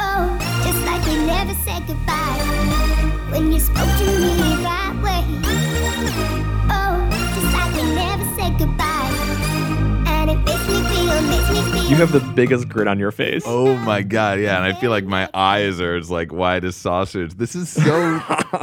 [0.00, 0.36] Oh,
[10.30, 10.70] you spoke to me the right way.
[10.70, 11.90] Just like we never said goodbye, and it makes me feel, makes me feel.
[11.90, 13.42] You have the biggest grin on your face.
[13.46, 16.76] Oh my god, yeah, and I feel like my eyes are as like wide as
[16.76, 17.34] saucers.
[17.34, 18.20] This is so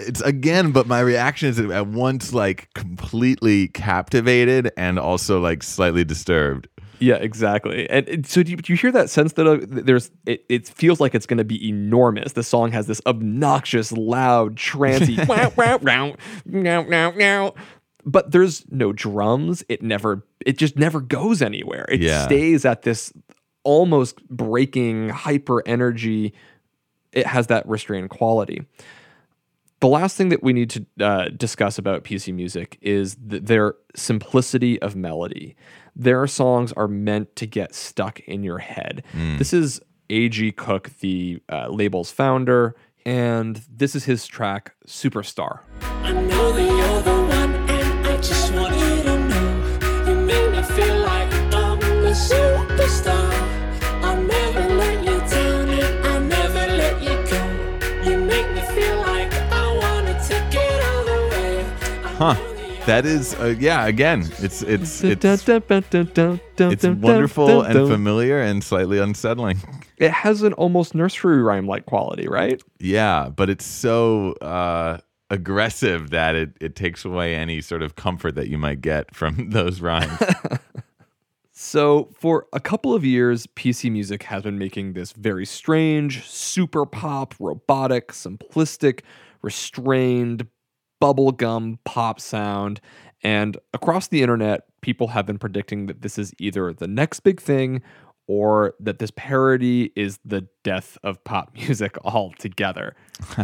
[0.00, 6.04] It's again, but my reaction is at once like completely captivated and also like slightly
[6.04, 6.68] disturbed.
[7.00, 7.88] Yeah, exactly.
[7.90, 10.68] And and so do you, do you hear that sense that uh, there's it, it
[10.68, 12.32] feels like it's going to be enormous.
[12.32, 17.54] The song has this obnoxious, loud, trancy wow, wow, wow, meow, meow, meow.
[18.06, 19.64] But there's no drums.
[19.68, 21.86] It never it just never goes anywhere.
[21.90, 22.24] It Yeah.
[22.24, 23.12] stays at this
[23.62, 26.34] almost breaking hyper energy.
[27.12, 28.62] It has that restrained quality.
[29.80, 33.74] The last thing that we need to uh, discuss about PC music is th- their
[33.94, 35.56] simplicity of melody.
[35.96, 39.02] Their songs are meant to get stuck in your head.
[39.12, 39.38] Mm.
[39.38, 40.52] This is A.G.
[40.52, 45.60] Cook, the uh, label's founder, and this is his track, Superstar.
[62.16, 62.36] Huh.
[62.86, 65.20] That is uh, yeah, again, it's it's it's
[66.58, 69.58] it's wonderful and familiar and slightly unsettling.
[69.96, 72.62] It has an almost nursery rhyme like quality, right?
[72.78, 74.98] Yeah, but it's so uh
[75.30, 79.50] aggressive that it it takes away any sort of comfort that you might get from
[79.50, 80.18] those rhymes.
[81.56, 86.84] So, for a couple of years, PC music has been making this very strange, super
[86.84, 89.02] pop, robotic, simplistic,
[89.40, 90.48] restrained,
[91.04, 92.80] bubblegum pop sound.
[93.22, 97.40] And across the internet, people have been predicting that this is either the next big
[97.40, 97.82] thing
[98.26, 102.96] or that this parody is the death of pop music altogether.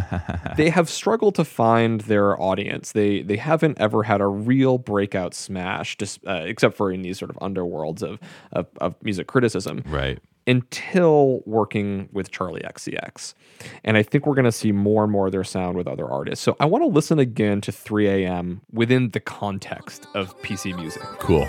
[0.57, 2.93] they have struggled to find their audience.
[2.93, 7.19] They they haven't ever had a real breakout smash, just uh, except for in these
[7.19, 8.19] sort of underworlds of,
[8.53, 9.83] of of music criticism.
[9.85, 10.19] Right.
[10.47, 13.35] Until working with Charli XCX,
[13.83, 16.09] and I think we're going to see more and more of their sound with other
[16.09, 16.43] artists.
[16.43, 18.61] So I want to listen again to 3 a.m.
[18.73, 21.03] within the context of PC music.
[21.19, 21.47] Cool.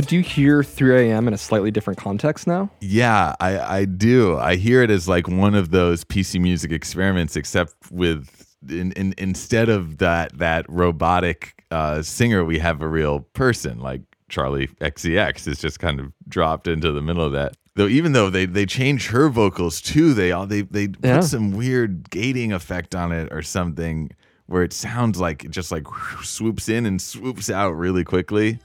[0.00, 1.28] So do you hear 3 a.m.
[1.28, 2.70] in a slightly different context now?
[2.80, 4.38] Yeah, I, I do.
[4.38, 9.14] I hear it as like one of those PC music experiments, except with in, in,
[9.18, 14.00] instead of that that robotic uh, singer, we have a real person like
[14.30, 17.56] Charli XCX is just kind of dropped into the middle of that.
[17.74, 21.16] Though even though they they change her vocals too, they all they they Yeah.
[21.16, 24.12] put some weird gating effect on it or something
[24.46, 25.86] where it sounds like it just like
[26.22, 28.58] swoops in and swoops out really quickly.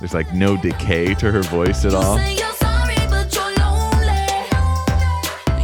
[0.00, 2.16] There's like no decay to her voice at all.
[2.18, 4.16] Say you're sorry, but you're lonely.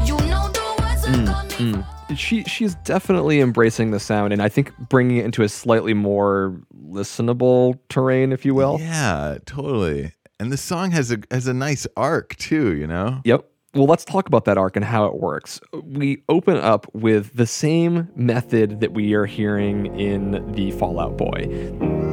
[0.07, 1.85] You know the words that got me Mm.
[2.16, 6.61] she she's definitely embracing the sound and I think bringing it into a slightly more
[6.89, 8.78] listenable terrain, if you will.
[8.80, 10.12] Yeah, totally.
[10.41, 13.20] And the song has a has a nice arc too, you know?
[13.24, 13.49] Yep.
[13.74, 15.61] Well, let's talk about that arc and how it works.
[15.82, 21.16] We open up with the same method that we are hearing in the Fall Out
[21.16, 22.12] Boy.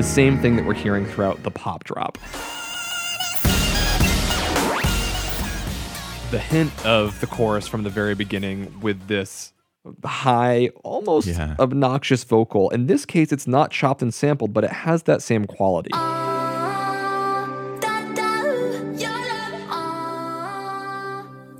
[0.00, 2.16] The same thing that we're hearing throughout the pop drop.
[6.30, 9.52] The hint of the chorus from the very beginning with this
[10.02, 11.54] high, almost Yeah.
[11.58, 12.70] obnoxious vocal.
[12.70, 15.90] In this case, it's not chopped and sampled, but it has that same quality.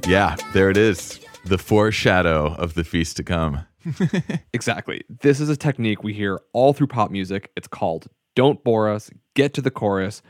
[0.09, 1.21] Yeah, there it is.
[1.45, 3.67] The foreshadow of the feast to come.
[4.53, 5.05] Exactly.
[5.21, 7.51] This is a technique we hear all through pop music.
[7.57, 10.23] It's called Don't Bore Us, Get to the Chorus,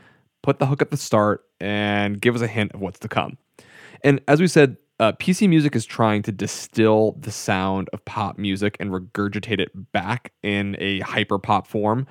[0.43, 3.37] put the hook at the start, and give us a hint of what's to come.
[4.03, 8.37] And as we said, uh, PC music is trying to distill the sound of pop
[8.37, 12.05] music and regurgitate it back in a hyper pop form.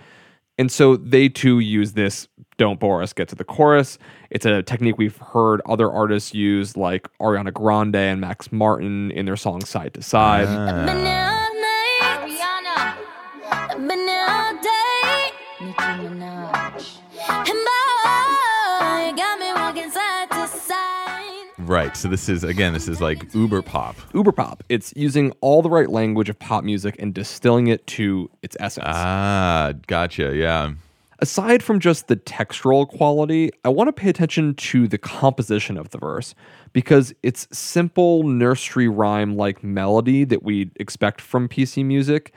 [0.59, 2.29] And so they too use this
[2.59, 3.97] don't bore us, get to the chorus.
[4.29, 9.25] It's a technique we've heard other artists use, like Ariana Grande and Max Martin in
[9.25, 11.40] their song Side to Side.
[21.81, 21.97] Right.
[21.97, 23.97] So this is again, this is like uber pop.
[24.13, 24.63] Uber pop.
[24.69, 28.87] It's using all the right language of pop music and distilling it to its essence.
[28.87, 30.37] Ah, gotcha.
[30.37, 30.73] Yeah.
[31.21, 35.89] Aside from just the textural quality, I want to pay attention to the composition of
[35.91, 36.35] the verse
[36.75, 42.35] because it's simple nursery rhyme like melody that we'd expect from PC music.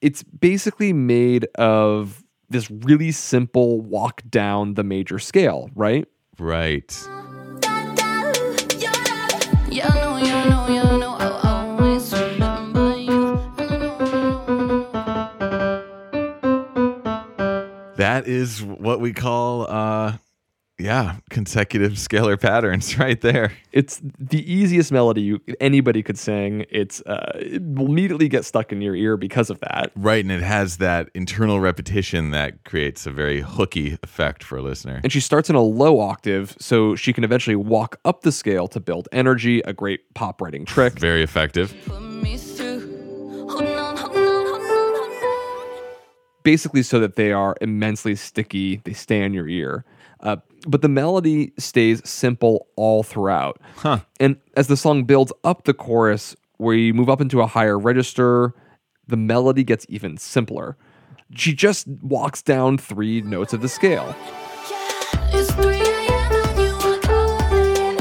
[0.00, 6.06] It's basically made of this really simple walk down the major scale, right?
[6.38, 6.90] Right.
[17.96, 20.18] That is what we call uh
[20.82, 23.52] yeah, consecutive scalar patterns right there.
[23.70, 26.66] It's the easiest melody you, anybody could sing.
[26.70, 29.92] It's uh, it will immediately get stuck in your ear because of that.
[29.94, 34.62] Right, and it has that internal repetition that creates a very hooky effect for a
[34.62, 35.00] listener.
[35.04, 38.66] And she starts in a low octave, so she can eventually walk up the scale
[38.68, 39.60] to build energy.
[39.60, 40.98] A great pop writing trick.
[40.98, 41.74] Very effective.
[46.42, 48.80] Basically so that they are immensely sticky.
[48.84, 49.84] They stay in your ear.
[50.22, 53.60] Uh, but the melody stays simple all throughout.
[53.76, 54.00] Huh.
[54.20, 57.78] And as the song builds up the chorus, where you move up into a higher
[57.78, 58.54] register,
[59.08, 60.76] the melody gets even simpler.
[61.34, 64.14] She just walks down three notes of the scale.
[65.34, 66.32] It's 3 a.m.
[66.32, 67.98] and you are calling.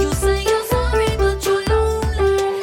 [0.00, 2.60] You say you're sorry, but you're lonely.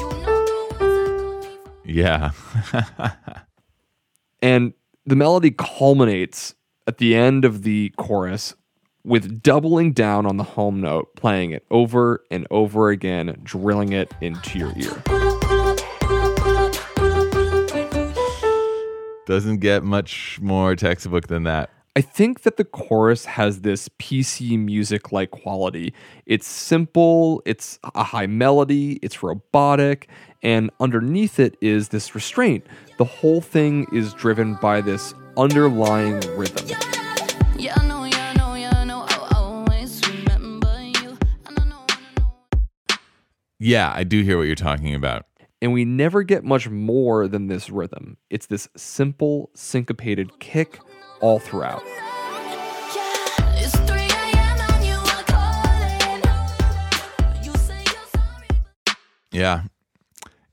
[0.00, 2.30] You know the words that call me Yeah.
[4.42, 4.72] And
[5.06, 6.54] the melody culminates
[6.86, 8.54] at the end of the chorus
[9.04, 14.12] with doubling down on the home note, playing it over and over again, drilling it
[14.20, 15.02] into your ear.
[19.26, 21.70] Doesn't get much more textbook than that.
[21.94, 25.92] I think that the chorus has this PC music like quality.
[26.24, 30.08] It's simple, it's a high melody, it's robotic,
[30.42, 32.66] and underneath it is this restraint.
[32.96, 36.66] The whole thing is driven by this underlying rhythm.
[37.56, 39.04] Yeah, I know, yeah, I know, yeah, I know.
[39.08, 41.18] I'll always remember you.
[41.46, 42.96] And I know, and I know.
[43.58, 45.26] Yeah, I do hear what you're talking about.
[45.60, 48.16] And we never get much more than this rhythm.
[48.30, 50.80] It's this simple, syncopated kick
[51.20, 51.82] all throughout.
[53.54, 54.60] It's 3 a.m.
[54.60, 56.22] and you are calling.
[57.44, 58.48] You say you're sorry.
[59.30, 59.62] Yeah.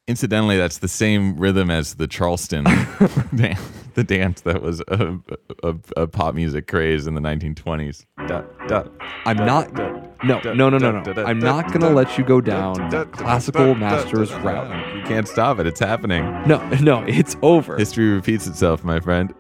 [0.09, 2.63] Incidentally, that's the same rhythm as the Charleston
[3.35, 3.61] dance,
[3.93, 5.15] the dance that was a,
[5.61, 8.05] a, a pop music craze in the 1920s.
[8.27, 8.85] Da, da,
[9.27, 9.75] I'm da, not.
[9.75, 11.03] da, No, da, no, no, no, da, no.
[11.03, 13.65] da, da, I'm da, not going to let you go down da, the da, classical
[13.67, 14.49] da, da, master's da, da.
[14.49, 14.95] route.
[14.95, 15.67] You can't stop it.
[15.67, 16.23] It's happening.
[16.47, 17.77] No, no, it's over.
[17.77, 19.31] History repeats itself, my friend.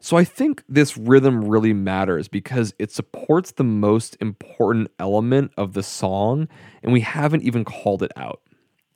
[0.00, 5.74] So I think this rhythm really matters because it supports the most important element of
[5.74, 6.48] the song,
[6.82, 8.40] and we haven't even called it out.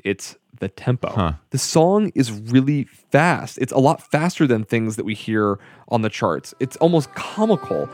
[0.04, 1.10] It's the tempo.
[1.10, 1.32] Huh.
[1.50, 3.58] The song is really fast.
[3.58, 6.54] It's a lot faster than things that we hear on the charts.
[6.60, 7.88] It's almost comical.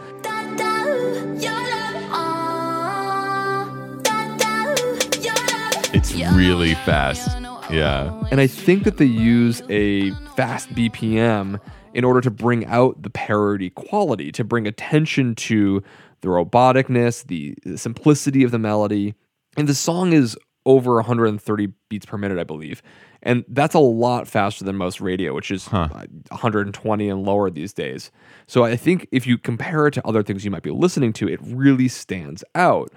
[5.95, 7.39] It's really fast.
[7.71, 8.23] Yeah.
[8.31, 11.61] And I think that they use a fast BPM
[11.95, 15.83] in order to bring out the parody quality, to bring attention to
[16.23, 19.15] the roboticness, the, the simplicity of the melody.
[19.57, 20.37] And the song is
[20.67, 22.83] over 130 beats per minute, I believe.
[23.23, 27.73] And that's a lot faster than most radio, which is uh, 120 and lower these
[27.73, 28.11] days.
[28.47, 31.29] So I think if you compare it to other things you might be listening to,
[31.29, 32.93] it really stands out.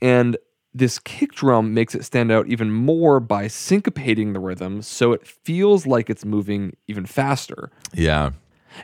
[0.00, 0.36] And
[0.72, 5.26] this kick drum makes it stand out even more by syncopating the rhythm so it
[5.26, 7.70] feels like it's moving even faster.
[7.92, 8.30] Yeah.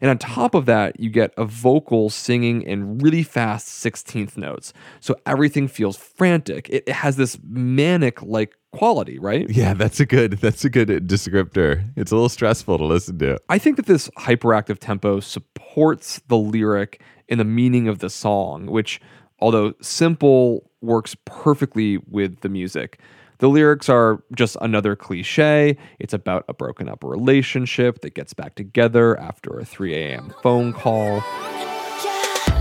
[0.01, 4.73] And on top of that, you get a vocal singing in really fast 16th notes.
[5.01, 6.69] So everything feels frantic.
[6.69, 9.49] It, it has this manic like quality, right?
[9.49, 11.91] Yeah, that's a good that's a good uh, descriptor.
[11.97, 13.39] It's a little stressful to listen to.
[13.49, 18.67] I think that this hyperactive tempo supports the lyric and the meaning of the song,
[18.67, 19.01] which,
[19.41, 23.01] although simple, works perfectly with the music.
[23.39, 25.77] The lyrics are just another cliche.
[25.99, 30.33] It's about a broken up relationship that gets back together after a 3 a.m.
[30.43, 31.23] phone call.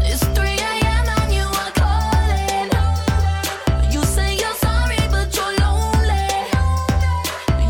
[0.03, 1.07] It's 3 a.m.
[1.07, 2.69] and you are calling.
[3.89, 6.28] You say you're sorry, but you're lonely.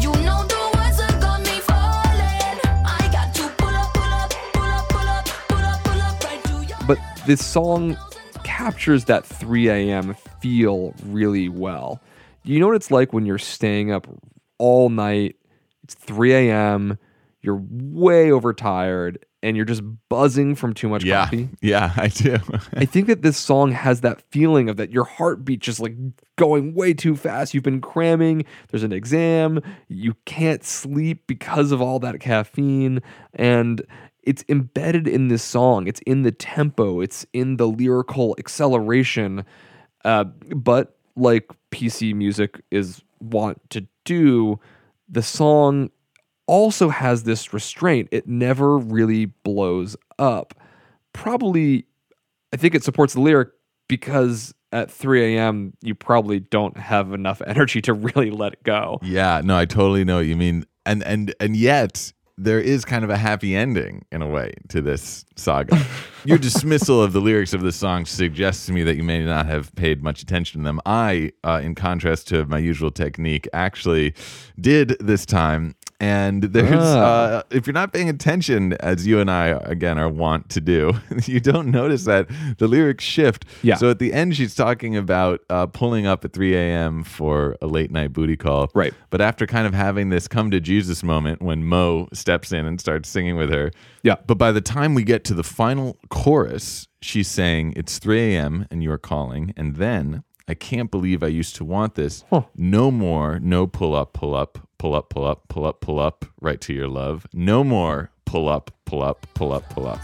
[0.01, 2.59] You know the words that got me falling.
[2.85, 6.23] I got to pull up, pull up, pull up, pull up, pull up, pull up
[6.23, 6.77] right to your.
[6.87, 6.97] But
[7.27, 7.97] this song
[8.43, 10.15] captures that 3 a.m.
[10.41, 12.01] feel really well.
[12.45, 14.07] You know what it's like when you're staying up
[14.57, 15.35] all night,
[15.83, 16.97] it's 3 a.m.,
[17.41, 21.25] you're way overtired, and you're just buzzing from too much Yeah.
[21.25, 21.49] coffee?
[21.61, 22.37] Yeah, I do.
[22.73, 25.93] I think that this song has that feeling of that your heartbeat just like
[26.37, 27.53] going way too fast.
[27.53, 33.01] You've been cramming, there's an exam, you can't sleep because of all that caffeine.
[33.35, 33.85] And
[34.23, 39.45] it's embedded in this song, it's in the tempo, it's in the lyrical acceleration.
[40.03, 40.23] Uh,
[40.55, 44.59] but like PC music is want to do,
[45.09, 45.89] the song
[46.47, 48.09] also has this restraint.
[48.11, 50.53] It never really blows up.
[51.13, 51.85] Probably,
[52.53, 53.49] I think it supports the lyric
[53.87, 58.99] because at 3 a.m., you probably don't have enough energy to really let it go.
[59.01, 60.65] Yeah, no, I totally know what you mean.
[60.85, 64.81] And and and yet there is kind of a happy ending in a way to
[64.81, 65.81] this saga.
[66.25, 69.45] Your dismissal of the lyrics of this song suggests to me that you may not
[69.45, 70.81] have paid much attention to them.
[70.85, 74.15] I, uh, in contrast to my usual technique, actually
[74.59, 75.75] did this time.
[75.99, 76.99] And there's, Ah.
[76.99, 80.93] uh, if you're not paying attention, as you and I again are wont to do,
[81.25, 82.27] you don't notice that
[82.57, 83.45] the lyrics shift.
[83.63, 83.75] Yeah.
[83.75, 87.03] So at the end, she's talking about uh, pulling up at 3 a.m.
[87.05, 88.69] for a late night booty call.
[88.75, 88.93] Right.
[89.09, 92.79] But after kind of having this come to Jesus moment when MØ steps in and
[92.79, 93.71] starts singing with her.
[94.03, 94.15] Yeah.
[94.27, 98.67] But by the time we get to the final chorus, she's saying, It's 3 a.m.
[98.69, 99.53] and you are calling.
[99.55, 102.23] And then, I can't believe I used to want this.
[102.55, 106.25] No more, no pull up, pull up, pull up, pull up, pull up, pull up,
[106.39, 107.25] right to your love.
[107.33, 109.99] No more pull up, pull up, pull up, pull up.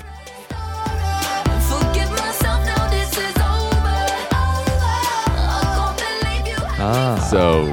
[1.61, 4.01] Forgive myself now, this is over.
[4.31, 6.65] I can't believe you.
[6.79, 7.27] Ah.
[7.29, 7.65] So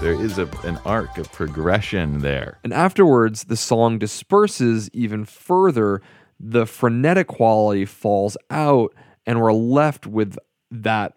[0.00, 2.58] there is a, an arc of progression there.
[2.64, 6.02] And afterwards, the song disperses even further.
[6.40, 8.92] The frenetic quality falls out,
[9.24, 10.36] and we're left with
[10.72, 11.15] that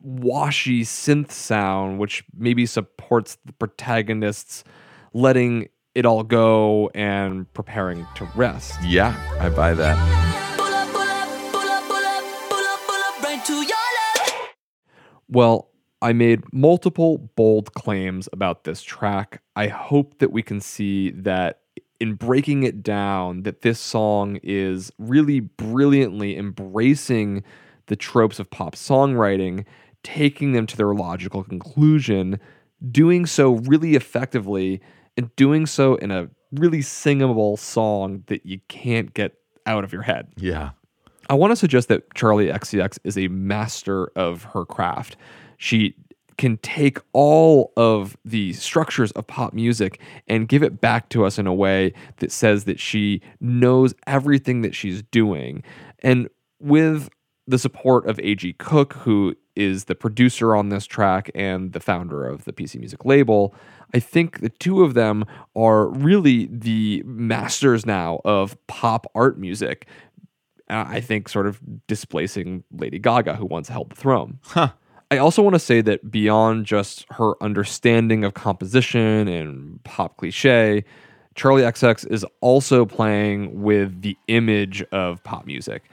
[0.00, 4.64] washy synth sound, which maybe supports the protagonists
[5.12, 8.78] letting it all go and preparing to rest.
[8.84, 10.28] Yeah, I buy that.
[15.28, 15.68] Well,
[16.00, 19.42] I made multiple bold claims about this track.
[19.56, 21.60] I hope that we can see that
[22.00, 27.42] in breaking it down that this song is really brilliantly embracing
[27.88, 29.64] the tropes of pop songwriting,
[30.02, 32.38] taking them to their logical conclusion,
[32.90, 34.80] doing so really effectively
[35.16, 39.34] and doing so in a really singable song that you can't get
[39.66, 40.28] out of your head.
[40.36, 40.70] Yeah.
[41.28, 45.16] I want to suggest that Charli XCX is a master of her craft.
[45.58, 45.94] She
[46.38, 51.38] can take all of the structures of pop music and give it back to us
[51.38, 55.62] in a way that says that she knows everything that she's doing.
[55.98, 56.28] And
[56.60, 57.10] with
[57.48, 58.52] the support of A.G.
[58.54, 63.04] Cook, who is the producer on this track and the founder of the PC Music
[63.04, 63.54] label,
[63.94, 65.24] I think the two of them
[65.56, 69.86] are really the masters now of pop art music.
[70.70, 74.38] Uh, I think sort of displacing Lady Gaga, who once held the throne.
[74.42, 74.72] Huh.
[75.10, 80.84] I also want to say that beyond just her understanding of composition and pop cliche,
[81.34, 85.84] Charli XCX is also playing with the image of pop music.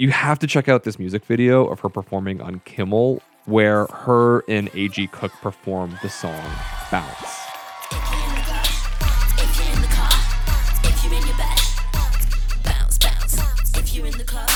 [0.00, 4.44] You have to check out this music video of her performing on Kimmel, where her
[4.48, 5.08] and A.G.
[5.08, 6.40] Cook performed the song
[6.92, 7.10] Bounce.
[7.90, 10.12] If you're in the car,
[10.84, 11.58] if you're in your bed,
[12.62, 13.76] bounce, bounce.
[13.76, 14.48] If you're in the club,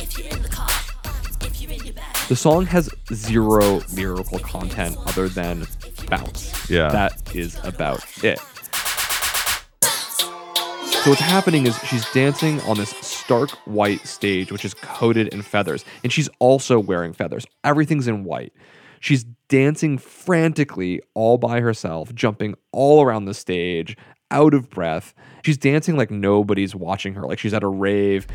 [0.00, 0.70] if you're in the car,
[2.30, 5.66] The song has zero lyrical content other than
[6.08, 6.70] bounce.
[6.70, 6.88] Yeah.
[6.88, 8.38] That is about it.
[9.82, 12.94] So what's happening is she's dancing on this
[13.32, 17.46] stark white stage, which is coated in feathers, and she's also wearing feathers.
[17.64, 18.52] Everything's in white.
[19.00, 23.96] She's dancing frantically all by herself, jumping all around the stage,
[24.30, 25.14] out of breath.
[25.46, 28.26] She's dancing like nobody's watching her, like she's at a rave.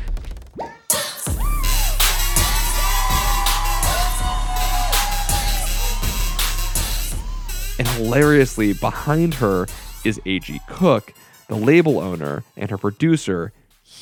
[7.78, 9.68] And hilariously, behind her
[10.04, 10.60] is A.G.
[10.66, 11.14] Cook,
[11.46, 13.52] the label owner, and her producer.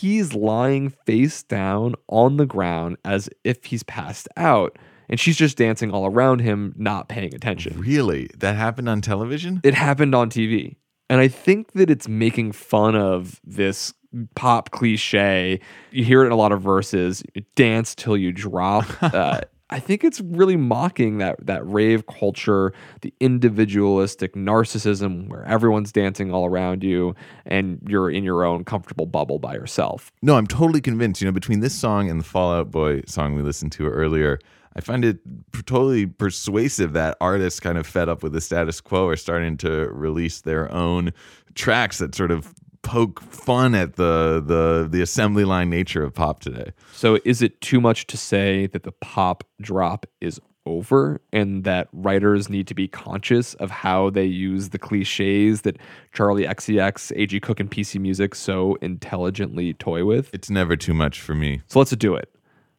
[0.01, 4.79] He's lying face down on the ground as if he's passed out.
[5.09, 7.79] And she's just dancing all around him, not paying attention.
[7.81, 8.29] Really?
[8.37, 9.61] That happened on television?
[9.63, 10.77] It happened on TV.
[11.09, 13.95] And I think that it's making fun of this
[14.35, 15.61] pop cliche.
[15.93, 17.23] You hear it in a lot of verses
[17.55, 18.87] dance till you drop.
[19.03, 25.91] Uh, I think it's really mocking that that rave culture, the individualistic narcissism where everyone's
[25.91, 27.15] dancing all around you
[27.45, 30.13] and you're in your own comfortable bubble by yourself.
[30.23, 31.21] No, I'm totally convinced.
[31.21, 34.39] You know, between this song and the Fall Out Boy song we listened to earlier,
[34.77, 35.19] I find it
[35.65, 39.89] totally persuasive that artists kind of fed up with the status quo are starting to
[39.91, 41.13] release their own
[41.55, 42.55] tracks that sort of
[42.87, 46.71] poke fun at the the the assembly line nature of pop today.
[46.93, 51.89] So is it too much to say that the pop drop is over and that
[51.93, 55.79] writers need to be conscious of how they use the cliches that
[56.15, 57.41] Charli XCX, A.G.
[57.41, 60.33] Cook, and PC Music so intelligently toy with?
[60.33, 61.63] It's never too much for me.
[61.69, 62.33] So let's do it.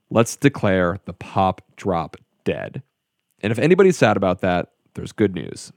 [0.09, 2.81] Let's declare the pop drop dead.
[3.41, 5.71] And if anybody's sad about that, there's good news.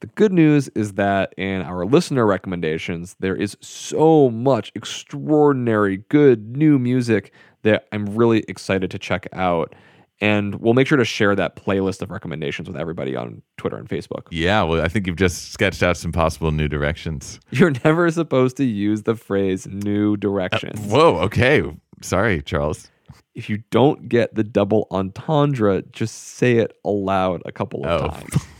[0.00, 6.56] The good news is that in our listener recommendations, there is so much extraordinary good
[6.56, 7.32] new music
[7.62, 9.74] that I'm really excited to check out.
[10.22, 13.88] And we'll make sure to share that playlist of recommendations with everybody on Twitter and
[13.88, 14.26] Facebook.
[14.30, 17.40] Yeah, well, I think you've just sketched out some possible new directions.
[17.50, 20.78] You're never supposed to use the phrase new directions.
[20.78, 21.62] Uh, whoa, okay.
[22.02, 22.90] Sorry, Charles.
[23.34, 28.08] if you don't get the double entendre, just say it aloud a couple of Oh.
[28.08, 28.46] times.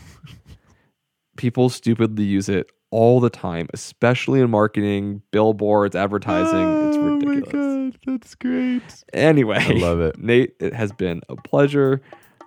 [1.41, 6.87] People stupidly use it all the time, especially in marketing, billboards, advertising.
[6.87, 7.55] it's oh ridiculous.
[7.55, 8.83] Oh God, that's great.
[9.11, 10.19] Anyway, I love it.
[10.23, 11.99] Nate, it has been a pleasure.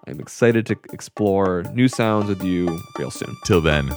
[0.07, 3.35] I'm excited to explore new sounds with you real soon.
[3.45, 3.91] Till then.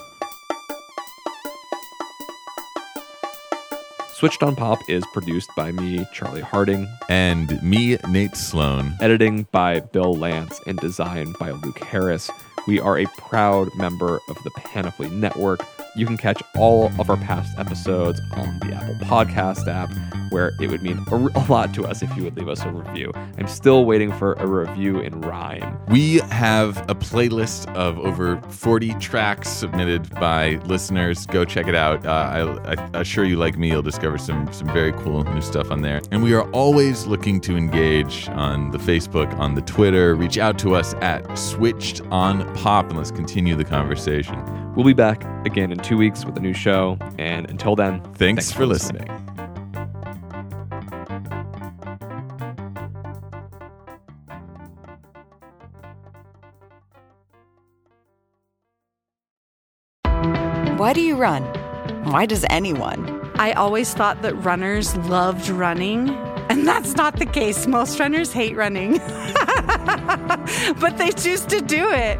[4.15, 8.95] Switched on Pop is produced by me, Charlie Harding, And me, Nate Sloan.
[8.99, 12.31] editing by Bill Lance, and designed by Luke Harris.
[12.67, 15.61] We are a proud member of the Panoply Network.
[15.97, 19.89] You can catch all of our past episodes on the Apple Podcast app,
[20.31, 23.11] where it would mean a, lot to us if you would leave us a review.
[23.39, 25.79] I'm still waiting for a review in rhyme.
[25.87, 31.25] We have a playlist of over 40 tracks submitted by listeners.
[31.25, 32.05] Go check it out.
[32.05, 35.71] Uh, I, I assure you, like me, you'll discover some some very cool new stuff
[35.71, 36.01] on there.
[36.11, 40.13] And we are always looking to engage on the Facebook, on the Twitter.
[40.13, 44.66] Reach out to us at Switched on Pop, and let's continue the conversation.
[44.77, 46.99] We'll be back again in two weeks with a new show.
[47.17, 49.07] And until then, Thanks, for listening.
[60.77, 61.41] Why do you run?
[62.11, 63.31] Why does anyone?
[63.33, 66.09] I always thought that runners loved running,
[66.49, 67.65] and that's not the case.
[67.65, 68.99] Most runners hate running,
[70.79, 72.19] but they choose to do it.